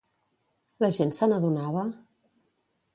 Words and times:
La 0.85 0.89
gent 0.97 1.13
se 1.19 1.29
n'adonava? 1.31 1.87